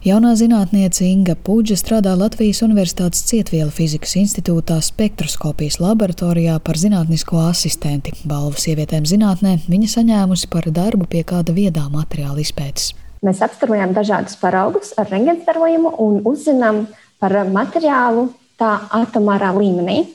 [0.00, 8.14] Jaunā zinātniece Inga Pūģa strādā Latvijas Universitātes Cietvielu fizikas institūtā spektroskopijas laboratorijā par zinātnisko asistenti.
[8.24, 12.94] Balvu sievietēm zinātnē viņa saņēmusi par darbu pie kāda viedā materiāla izpētes.
[13.20, 16.86] Mēs apstarojam dažādus paraugus ar rentgenstarojumu un uzzinām
[17.20, 20.06] par materiālu tā atomārā līmenī.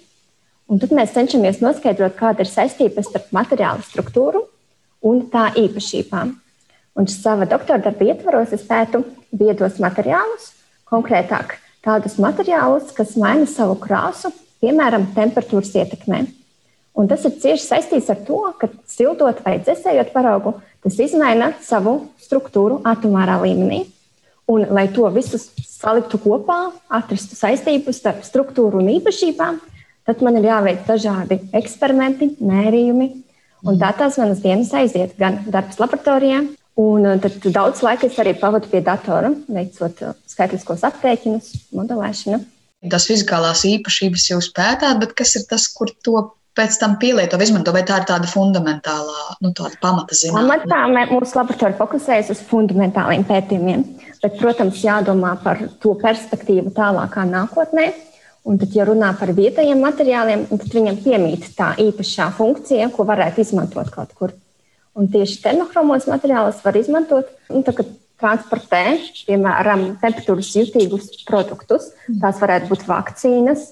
[0.66, 4.48] Un tad mēs cenšamies noskaidrot, kāda ir saistība starp materiālu struktūru
[5.06, 6.34] un tā īpašībām.
[6.96, 9.04] Un savā doktora darba ietvaros es pētu
[9.40, 10.52] viedos materiālus,
[10.90, 14.32] konkrētāk tādus materiālus, kas maina savu krāsu,
[14.64, 16.26] piemēram, temperatūras ietekmē.
[16.96, 21.98] Un tas ir cieši saistīts ar to, ka sildot vai dzēsējot paraugu, tas izmaina savu
[22.24, 23.84] struktūru atomārā līmenī.
[24.48, 29.58] Un, lai to visu saliktu kopā, atrastu saistību starp struktūru un īpašībām,
[30.06, 33.10] tad man ir jāveic dažādi eksperimenti, mērījumi.
[33.66, 36.44] Un tā tās manas dienas aiziet gan darbs laboratorijā,
[36.82, 42.42] Un uh, tad daudz laika es arī pavadu pie datora, veicot uh, skaitliskos aprēķinus, modelēšanu.
[42.92, 46.20] Tas fizikālās īpašības jūs pētāt, bet kas ir tas, kur to
[46.56, 50.44] pēc tam pielieto, izmanto, vai tā ir tāda fundamentālā, nu, tāda pamata zinātne?
[50.68, 53.84] Pamatā mūsu laboratorija fokusējas uz fundamentāliem pētījumiem,
[54.22, 57.90] bet, protams, jādomā par to perspektīvu tālākā nākotnē.
[58.46, 63.42] Un tad, ja runā par vietējiem materiāliem, tad viņam piemīt tā īpašā funkcija, ko varētu
[63.42, 64.36] izmantot kaut kur
[64.96, 67.74] Un tieši termohromos materiālus var izmantot, nu, tā,
[68.22, 68.84] transportē,
[69.28, 71.90] piemēram, temperatūras jutīgus produktus.
[72.22, 73.68] Tās varētu būt vakcīnas,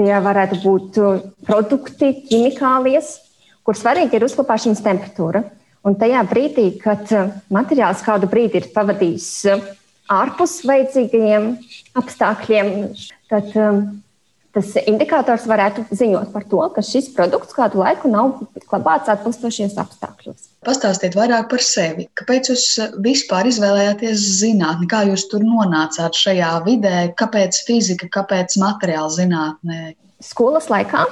[0.00, 3.18] tie varētu būt uh, produkti, ķimikālijas,
[3.66, 5.44] kur svarīgi ir uzklāšanas temperatūra.
[5.84, 9.66] Un tajā brīdī, kad uh, materiāls kādu brīdi ir pavadījis uh,
[10.12, 11.50] ārpus vajadzīgajiem
[11.98, 12.72] apstākļiem,
[13.30, 13.82] tad um,
[14.56, 20.41] tas indikators varētu ziņot par to, ka šis produkts kādu laiku nav glabāts atbilstošies apstākļos.
[20.62, 22.06] Pastāstiet vairāk par sevi.
[22.18, 22.66] Kāpēc jūs
[23.02, 24.86] vispār izvēlējāties zinātni?
[24.90, 27.08] Kā jūs tur nonācāt šajā vidē?
[27.18, 29.80] Kāpēc fizika, kāpēc materiāla zinātnē?
[30.22, 31.02] Skolas laikā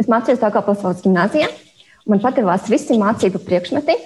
[0.00, 1.50] es mācījos tā kā pasaules gimnāzijā.
[2.08, 3.98] Man patīkās visi mācību priekšmeti.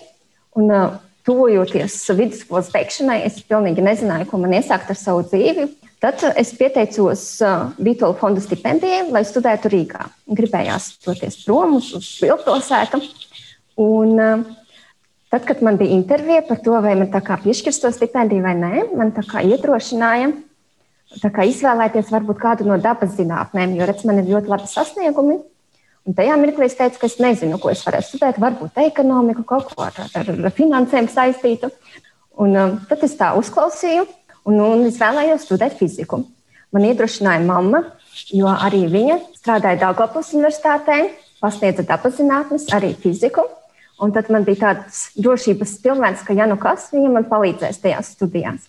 [0.59, 5.69] Un, uh, tuvojoties vidusskolas beigšanai, es pilnīgi nezināju, ko man iesākt ar savu dzīvi.
[6.01, 7.23] Tad es pieteicos
[7.79, 10.07] Vitola fonda stipendijai, lai studētu Rīgā.
[10.33, 13.03] Gribējās doties prom uz, uz pilsētu.
[13.85, 14.17] Un
[15.31, 19.13] tad, kad man bija intervija par to, vai man piešķirs to stipendiju vai nē, man
[19.15, 20.33] iedrošināja
[21.51, 25.41] izvēlēties varbūt kādu no dabas zinātnēm, jo redz, man ir ļoti labi sasniegumi.
[26.09, 29.75] Un tajā mirklī es teicu, ka es nezinu, ko es varētu studēt, varbūt ekonomiku, kaut
[29.75, 31.69] ko ar, ar, ar finansēm saistītu.
[32.41, 34.07] Un, um, tad es tā uzklausīju,
[34.49, 36.23] Un, un es vēlējos studēt fiziku.
[36.73, 37.83] Man iedrošināja mamma,
[38.33, 41.01] jo arī viņa strādāja Dārgopils Universitātē,
[41.43, 43.45] pasniedza dabas zinātnes, arī fiziku.
[44.01, 48.15] Un tad man bija tāds drošības pilnvērts, ka, ja nu kas, viņa man palīdzēs tajās
[48.17, 48.69] studijās.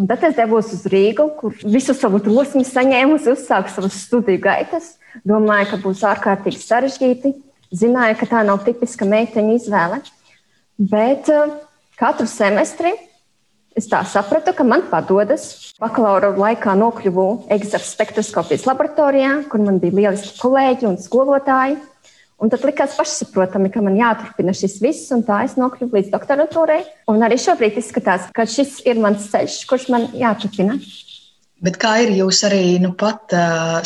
[0.00, 4.94] Un tad es devos uz Rīgu, kur visu savu drosmi saņēmu, uzsāku savas studiju gaitas.
[5.28, 7.34] Domāju, ka būs ārkārtīgi sarežģīti.
[7.76, 10.00] Zināju, ka tā nav tipiska meiteņu izvēle.
[10.80, 11.52] Bet uh,
[12.00, 12.94] katru semestri
[13.72, 15.72] Es tā sapratu, ka man padodas.
[15.80, 21.78] Bakalaura laikā nokļuvu EGZAF spektroskopijas laboratorijā, kur man bija lieliski kolēģi un skolotāji.
[22.42, 26.80] Un tad likās pašsaprotami, ka man jāturpina šis viss, un tā es nokļuvu līdz doktorantūrai.
[27.12, 30.74] Un arī šobrīd izskatās, ka šis ir mans ceļš, kurš man jāturpina.
[31.62, 33.30] Bet kā ir jūs arī nu, pat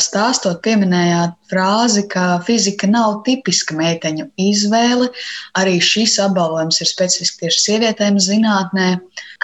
[0.01, 5.11] stāstot, pieminējāt frāzi, ka fizika nav tipiska meiteņu izvēle.
[5.61, 8.89] Arī šis apbalvojums ir specifiski tieši sievietēm zinātnē,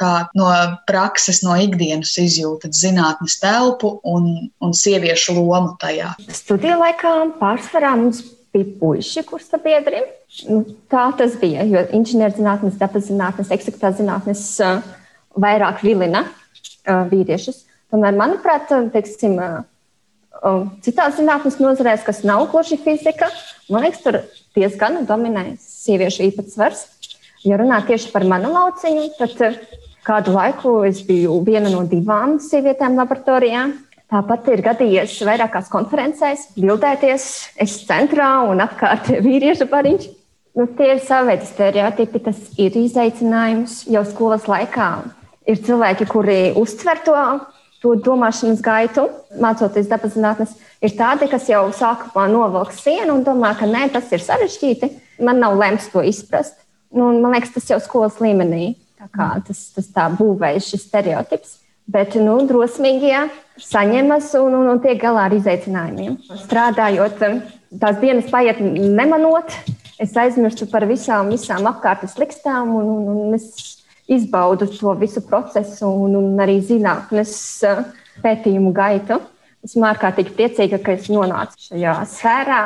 [0.01, 0.49] kā no
[0.89, 6.15] prakses, no ikdienas izjūtat zinātnes telpu un, un sieviešu lomu tajā.
[6.33, 10.03] Studiju laikā pārsvarā mums bija puiši kursabiedri.
[10.49, 14.45] Nu, tā tas bija, jo inženierzinātnes, dabas zinātnes, eksaktās zinātnes
[15.33, 16.25] vairāk vilina
[16.85, 17.63] vīriešus.
[17.93, 19.37] Tomēr, manuprāt, teiksim,
[20.85, 23.29] citās zinātnīs nozarēs, kas nav gluži fizika,
[23.69, 24.19] man liekas, tur
[24.57, 26.87] diezgan dominē sieviešu īpatsvars.
[27.43, 29.63] Ja runā tieši par manu lauciņu, tad
[30.07, 33.65] kādu laiku es biju viena no divām sievietēm laboratorijā.
[34.11, 37.29] Tāpat ir gadījies vairākās konferencēs, bildēties,
[37.63, 40.11] es centrā un apkārt vīriešu bariņš.
[40.53, 44.89] Nu, tie ir savi stereotipi, tas ir izaicinājums jau skolas laikā.
[45.49, 47.17] Ir cilvēki, kuri uztver to
[47.83, 49.09] to domāšanas gaitu,
[49.43, 54.07] mācoties dabas zinātnes, ir tādi, kas jau sākumā novelk sienu un domā, ka nē, tas
[54.15, 54.87] ir sarežģīti.
[55.27, 56.55] Man nav lemts to izprast.
[56.95, 58.77] Nu, man liekas, tas jau skolas līmenī.
[59.03, 61.57] Tas, tas tā būvējas šis stereotips.
[61.91, 63.25] Bet nu, drosmīgie
[63.59, 66.15] saņemas un, un, un tiek galā ar izaicinājumiem.
[66.45, 67.19] Strādājot,
[67.81, 69.51] tās dienas paiet nemanot,
[70.01, 73.51] es aizmirstu par visām, visām apkārtnes likstām un, un, un es
[74.07, 77.35] izbaudu to visu procesu un, un arī zinātnes
[78.23, 79.19] pētījumu gaitu.
[79.63, 82.63] Esmu ārkārtīgi priecīga, ka es nonācu šajā sfērā,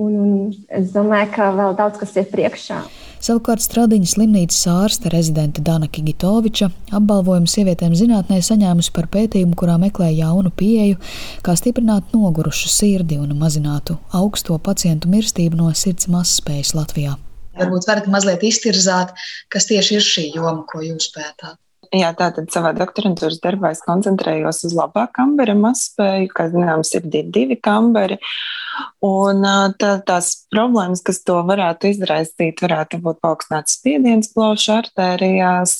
[0.00, 0.32] un, un
[0.80, 2.80] es domāju, ka vēl daudz kas ir priekšā.
[3.20, 10.08] Savukārt Stradiņas slimnīcas ārste rezidente Dana Kigitoviča apbalvojumu sievietēm zinātnē saņēmusi par pētījumu, kurā meklē
[10.14, 10.96] jaunu pieeju,
[11.44, 17.18] kā stiprināt nogurušu sirdi un mazinātu augsto pacientu mirstību no sirds mazspējas Latvijā.
[17.60, 19.12] Varbūt varat mazliet iztirzāt,
[19.52, 21.60] kas tieši ir šī joma, ko jūs pētāt.
[21.90, 26.28] Jā, tātad savā doktorantūras darbā es koncentrējos uz labā kambera mazspēju.
[26.36, 28.20] Kā zināms, ir divi kamberi.
[29.04, 29.42] Un
[29.80, 35.74] tā, tās problēmas, kas to varētu izraisīt, varētu būt paaugstināts spiediens plaušu artērijās,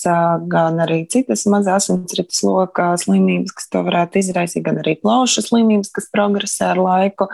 [0.51, 5.93] gan arī citas mazās asinsrites lokā slimības, kas to varētu izraisīt, gan arī plaušu slimības,
[5.97, 7.29] kas progresē ar laiku.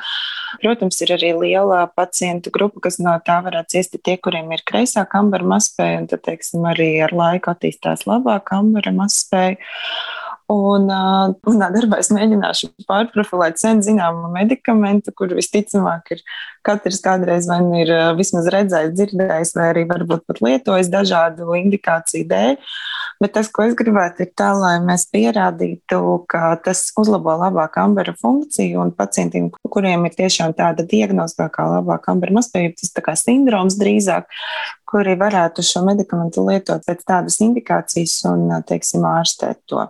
[0.62, 5.06] Protams, ir arī liela pacientu grupa, kas no tā varētu ciest tie, kuriem ir kreisā
[5.10, 9.56] kambara mazspēja, un tad, teiksim, arī ar laiku attīstās labā kambara mazspēja.
[10.46, 16.20] Un uh, manā darbā es mēģināšu pārprofilēt sen zināmu medikamentu, kur visticamāk ir
[16.66, 21.50] katrs kādreiz vai nu ir uh, vismaz redzējis, dzirdējis, vai arī varbūt pat lietojis dažādu
[21.58, 22.54] indikāciju dēļ.
[23.24, 25.98] Bet tas, ko es gribētu, ir tā, lai mēs pierādītu,
[26.30, 32.06] ka tas uzlabo labāk ambera funkciju un pacientiem, kuriem ir tiešām tāda diagnoze kā labāk
[32.12, 34.30] ambera mazspējība, tas tā kā sindroms drīzāk,
[34.86, 39.88] kuri varētu šo medikamentu lietot pēc tādas indikācijas un, teiksim, ārstēt to.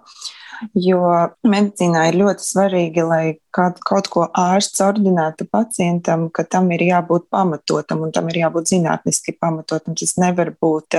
[0.72, 1.00] Jo
[1.44, 7.26] medicīnā ir ļoti svarīgi, lai kaut, kaut ko ārsts ordinētu pacientam, ka tam ir jābūt
[7.32, 9.96] pamatotam un tam ir jābūt zinātniski pamatotam.
[10.00, 10.96] Tas nevar būt,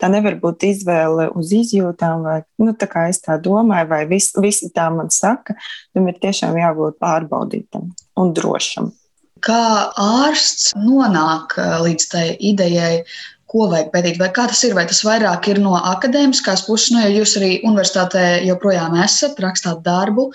[0.00, 4.32] tā nevar būt izvēle uz izjūtām, vai nu, tā kā es tā domāju, vai vis,
[4.40, 5.58] visi tā man saka.
[5.92, 8.94] Tam ir tiešām jābūt pārbaudītam un drošam.
[9.44, 13.04] Kā ārsts nonāk līdz tai idejai,
[13.54, 17.02] ko vajag pētīt, vai kā tas ir, vai tas vairāk ir no akadēmiskās puses, nu,
[17.04, 20.30] jo jūs arī universitātē joprojām esat, rakstāt darbu,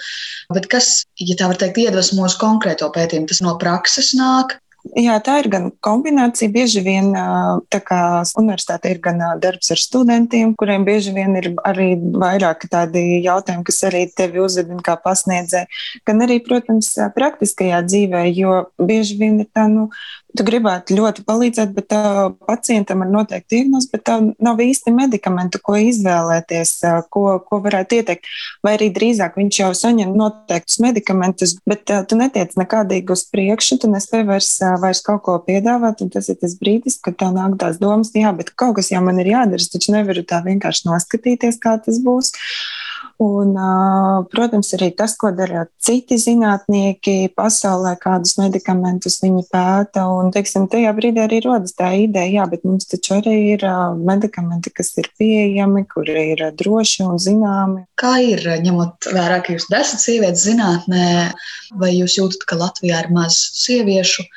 [0.55, 4.55] bet kas, ja tā var teikt, iedvesmos konkrēto pētījumu, tas no prakses nāk,
[4.95, 6.51] Jā, tā ir gan kombinācija.
[6.53, 13.19] Bieži vien universitāte ir gan darbs ar studentiem, kuriem bieži vien ir arī vairāk tādi
[13.25, 15.67] jautājumi, kas arī tevi uzvedina kā pasniedzēji,
[16.07, 19.89] gan arī, protams, praktiskajā dzīvē, jo bieži vien ir tā, nu,
[20.37, 25.61] tu gribētu ļoti palīdzēt, bet uh, pacientam ar noteiktu diagnozi, bet tev nav īsti medikamentu,
[25.63, 28.29] ko izvēlēties, uh, ko, ko varētu ieteikt.
[28.65, 33.79] Vai arī drīzāk viņš jau saņem noteiktus medikamentus, bet uh, tu netiec nekādīgi uz priekšu,
[33.81, 37.33] tu nespēj vairs, uh, vairs kaut ko piedāvāt, un tas ir tas brīdis, kad tev
[37.35, 40.87] nāk tās domas, jā, bet kaut kas jau man ir jādara, taču nevaru tā vienkārši
[40.89, 42.33] noskatīties, kā tas būs.
[43.19, 43.51] Un,
[44.31, 50.05] protams, arī tas, ko dara citi zinātnieki pasaulē, kādus medikamentus viņi pēta.
[50.15, 53.65] Un, teiksim, tajā brīdī arī rodas tā ideja, jā, bet mums taču arī ir
[53.99, 57.85] medikamenti, kas ir pieejami, kuri ir droši un zināmi.
[57.99, 61.05] Kā ir, ņemot vērā, ka jūs esat sievietes zinātnē,
[61.79, 64.27] vai jūs jūtat, ka Latvijā ir maz sieviešu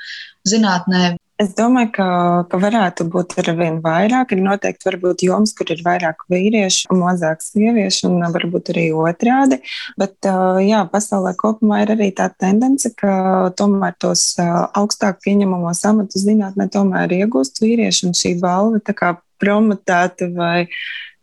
[0.49, 1.17] zinātnē?
[1.43, 2.07] Es domāju, ka,
[2.51, 4.35] ka varētu būt ar vien vairāk.
[4.35, 9.59] Ir noteikti varbūt joms, kur ir vairāk vīriešu un mazāk sieviešu, un varbūt arī otrādi.
[9.99, 10.29] Bet
[10.63, 13.15] jā, pasaulē kopumā ir arī tā tendence, ka
[13.59, 20.31] tomēr tos augstāk pieņemamos amatus zinātnē tomēr iegūst vīrieši, un šī balva tā kā promotēta
[20.37, 20.69] vai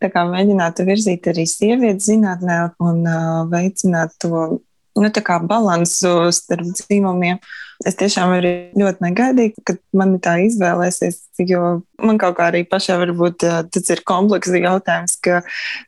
[0.04, 3.08] mēģinātu virzīt arī sievietes zinātnē un
[3.52, 4.60] veicināt to
[5.00, 5.12] nu,
[5.48, 7.40] balansu starp dzīvumiem.
[7.88, 12.98] Es tiešām arī ļoti negaidīju, ka man tā izvēlēsies, jo man kaut kā arī pašā
[13.00, 15.40] varbūt tas ir komplekss jautājums, ka,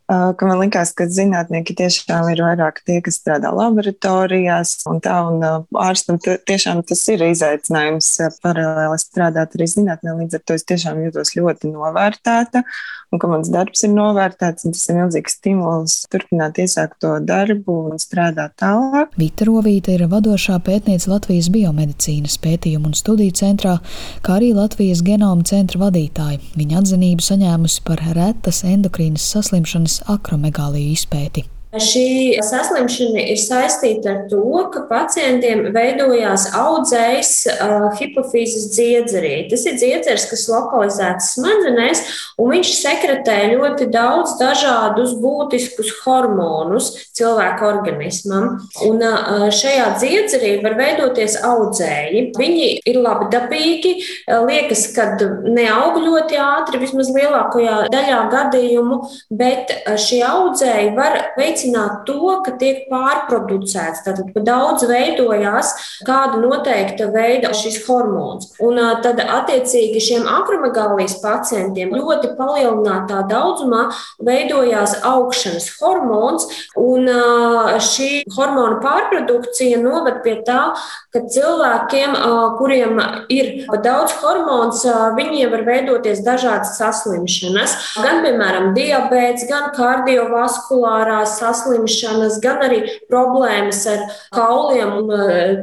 [0.08, 5.44] ka man likās, ka zinātnieki tiešām ir vairāk tie, kas strādā laboratorijās un tā, un
[5.84, 11.36] ārstam tiešām tas ir izaicinājums paralēli strādāt arī zinātnē, līdz ar to es tiešām jūtos
[11.36, 12.64] ļoti novērtēta
[13.12, 17.76] un ka mans darbs ir novērtēts, un tas ir milzīgs stimuls turpināt iesākt to darbu
[17.92, 19.12] un strādāt tālāk.
[19.20, 23.78] Vita Rovīta ir vadošā pētniece Latvijas biomedicīnas biomedicīnas pētījumu un studiju centrā,
[24.22, 26.42] kā arī Latvijas genoma centra vadītāja.
[26.58, 31.48] Viņa atzinību saņēmusi par retas endokrīnas saslimšanas akromegāliju izpēti.
[31.72, 39.46] Šī saslimšana ir saistīta ar to, ka pacientiem veidojās audzējs uh, hipofīzes dziedzerī.
[39.48, 42.02] Tas ir dziedzers, kas lokalizēts smadzenēs,
[42.44, 48.60] un viņš sekretē ļoti daudz dažādus būtiskus hormonus cilvēka organismam.
[48.84, 52.26] Un uh, šajā dziedzerī var veidoties audzēji.
[52.36, 53.94] Viņi ir labdabīgi,
[54.28, 55.08] liekas, ka
[55.48, 59.02] neaug ļoti ātri, vismaz lielākajā daļā gadījumu,
[59.32, 64.04] bet šie audzēji var veikt veicināt to, ka tiek pārproducēts.
[64.06, 65.74] Tātad pa daudz veidojās
[66.06, 68.52] kāda noteikta veida šis hormons.
[68.62, 73.92] Un tad attiecīgi šiem akromegālijas pacientiem ļoti palielinātā daudzumā
[74.24, 77.08] veidojās augšanas hormons, un
[77.82, 80.74] šī hormona pārprodukcija noved pie tā,
[81.14, 82.16] ka cilvēkiem,
[82.58, 83.00] kuriem
[83.30, 84.86] ir daudz hormons,
[85.18, 87.78] viņiem var veidoties dažādas saslimšanas.
[88.02, 91.51] Gan, piemēram, diabetes, gan kardiovaskulārās saslimšanas,
[92.44, 92.80] gan arī
[93.12, 95.12] problēmas ar kauliem un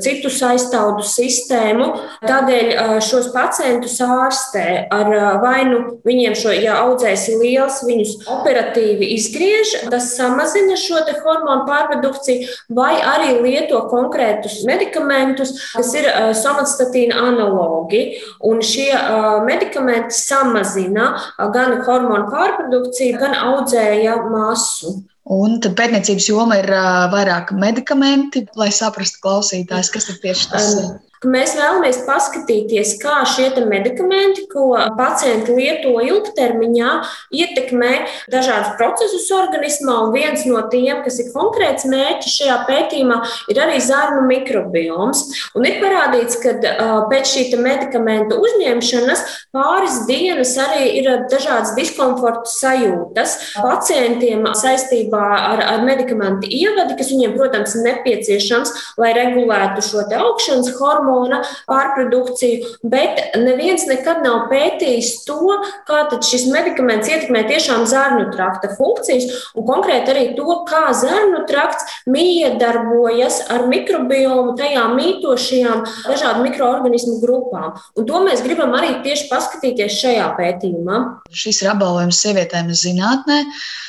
[0.04, 1.90] citu saistaudu sistēmu.
[2.28, 5.11] Tādēļ šos pacientus ārstē ar
[5.42, 12.49] vainu viņiem šo, ja audzēs ir liels, viņus operatīvi izgriež, tas samazina šo hormonu pārprodukciju,
[12.75, 18.02] vai arī lieto konkrētus medikamentus, kas ir somatostatīna analogi.
[18.45, 18.90] Un šie
[19.47, 21.11] medikamenti samazina
[21.54, 24.99] gan hormonu pārprodukciju, gan audzēja masu.
[25.28, 26.70] Un tad pētniecības joma ir
[27.12, 30.68] vairāk medikamenti, lai saprastu klausītājs, kas ir tieši tas.
[30.80, 30.94] Um,
[31.26, 36.90] Mēs vēlamies paskatīties, kā šie medikamenti, ko pacienti lieto ilgtermiņā,
[37.34, 37.90] ietekmē
[38.30, 39.96] dažādus procesus organismā.
[40.04, 43.16] Un viens no tiem, kas ir konkrēts mērķis šajā pētījumā,
[43.50, 45.25] ir arī zarnu mikrobioms.
[45.58, 46.54] Un ir parādīts, ka
[47.10, 55.82] pēc šī medikamentu uzņemšanas pāris dienas arī ir dažādas diskomforta sajūtas pacientiem saistībā ar, ar
[55.82, 63.37] medikamentu ievadi, kas viņiem, protams, ir nepieciešams, lai regulētu šo augšanas hormonu hormona pārprodukciju, bet
[63.41, 70.12] neviens nekad nav pētījis to, kā šis medikaments ietekmē tiešām zarnu trakta funkcijas un konkrēti
[70.12, 77.77] arī to, kā zarnu trakts miedarbojas ar mikrobiomu tajā mītošajām dažādu mikroorganismu grupām.
[77.97, 81.03] Un to mēs gribam arī tieši paskatīties šajā pētījumā.
[81.33, 83.45] Šis ir apbalvojums sievietēm zinātnē.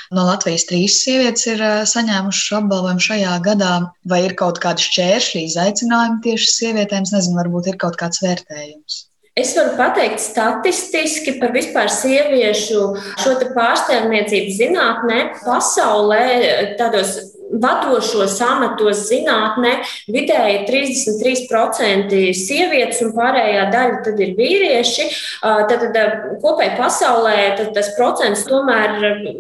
[0.09, 1.59] No Latvijas trīs sievietes ir
[1.89, 3.73] saņēmušas šo apbalvojumu šajā gadā.
[4.09, 7.05] Vai ir kaut kādi šķēršļi, izaicinājumi tieši sievietēm?
[7.09, 9.05] Es nezinu, varbūt ir kaut kāds vērtējums.
[9.39, 12.81] Es varu pateikt statistiski par vispār sieviešu
[13.23, 16.21] šo pārstāvniecību zinātnē, pasaulē,
[16.77, 17.15] tādos
[17.49, 19.73] vadošos amatos zinātnē
[20.11, 25.07] vidēji 33% sievietes un pārējā daļa tad ir vīrieši.
[25.41, 28.89] Tad, tad kopēji pasaulē tad tas procents tomēr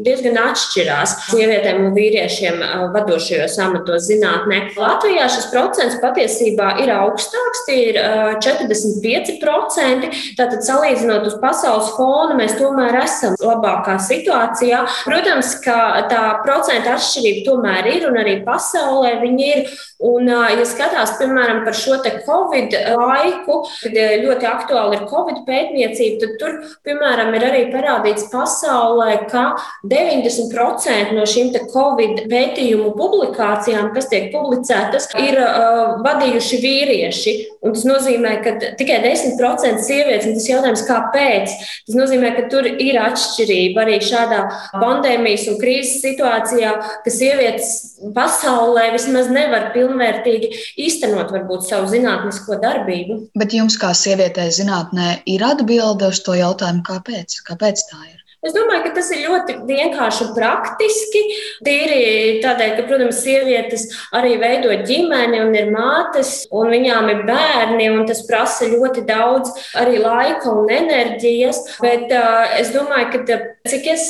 [0.05, 2.61] diezgan atšķirās sievietēm un vīriešiem
[2.95, 4.61] vadošajos amatos zinātnē.
[4.79, 7.99] Latvijā šis procents patiesībā ir augstāks, tie ir
[8.43, 10.11] 45%.
[10.39, 14.83] Tātad salīdzinot uz pasaules fona, mēs tomēr esam labākā situācijā.
[15.05, 15.79] Protams, ka
[16.11, 19.63] tā procenta atšķirība tomēr ir ir un arī pasaulē viņi ir.
[19.99, 26.37] Un, ja skatās, piemēram, par šo Covid laiku, kad ļoti aktuāli ir Covid pētniecība, tad
[26.39, 26.53] tur,
[26.87, 29.43] piemēram, ir arī parādīts pasaulē, ka
[29.83, 37.35] 90% no šīm Covid pētījumu publikācijām, kas tiek publicētas, ir uh, vadījuši vīrieši.
[37.65, 42.67] Un tas nozīmē, ka tikai 10% sievietes, un tas jautājums, kāpēc, tas nozīmē, ka tur
[42.69, 44.45] ir atšķirība arī šādā
[44.79, 50.51] pandēmijas un krīzes situācijā, ka sievietes pasaulē vismaz nevar pilnvērtīgi
[50.85, 53.19] īstenot varbūt savu zinātnisko darbību.
[53.39, 57.41] Bet jums, kā sievietei zinātnē, ir atbilde uz to jautājumu, kāpēc?
[57.49, 58.18] Kāpēc tā ir?
[58.39, 61.23] Es domāju, ka tas ir ļoti vienkārši un praktiski.
[61.65, 63.83] Tīri tādēļ, ka, protams, sievietes
[64.15, 69.51] arī veido ģimeni un ir mātes, un viņām ir bērni, un tas prasa ļoti daudz
[69.79, 71.59] arī laika un enerģijas.
[71.83, 74.07] Bet uh, es domāju, ka cik es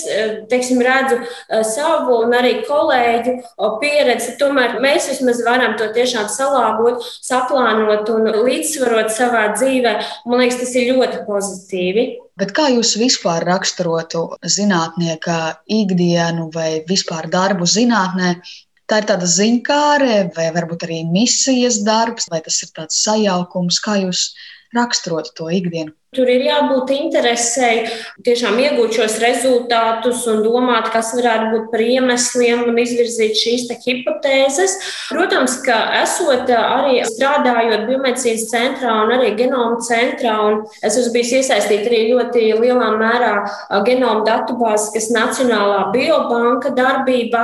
[0.52, 1.20] teiksim, redzu
[1.66, 3.34] savu un arī kolēģu
[3.82, 10.00] pieredzi, tomēr mēs vismaz varam to tiešām salāgot, saplānot un līdzsvarot savā dzīvē.
[10.30, 12.10] Man liekas, tas ir ļoti pozitīvi.
[12.40, 14.22] Bet kā jūs vispār raksturotu
[14.56, 15.40] zinātnieka
[15.76, 18.36] ikdienu vai vispār darbu zinātnē?
[18.90, 24.00] Tā ir tāda ziņkāre, vai varbūt arī misijas darbs, vai tas ir tāds sajaukums, kā
[24.06, 24.30] jūs
[24.78, 25.94] raksturotu to ikdienu?
[26.10, 27.84] Tur ir jābūt interesei,
[28.26, 34.74] tiešām iegūt šos rezultātus un domāt, kas varētu būt par iemesliem un izvirzīt šīs hipotēzes.
[35.12, 41.36] Protams, ka esot arī strādājot biomedicīnas centrā un arī genoma centrā, un es esmu bijis
[41.44, 43.36] iesaistīta arī ļoti lielā mērā
[43.86, 47.44] genoma datubāzes, kas Nacionālā biobanka darbībā.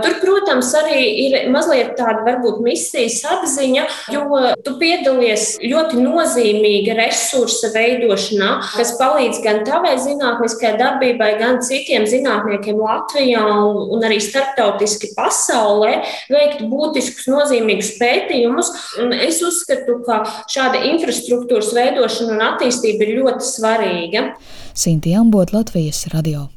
[0.00, 4.24] Tur, protams, arī ir mazliet tāda varbūt misijas apziņa, jo
[4.64, 12.06] tu piedalies ļoti nozīmīga resursa veidā veidošanā, kas palīdz gan tavai zinātniskajai darbībai, gan citiem
[12.10, 15.96] zinātniekiem Latvijā un, un arī starptautiski pasaulē
[16.32, 18.72] veikt būtiskus, nozīmīgus pētījumus.
[19.02, 24.26] Un es uzskatu, ka šāda infrastruktūras veidošana un attīstība ir ļoti svarīga.
[24.76, 26.50] Sinti Ambot, Latvijas radio.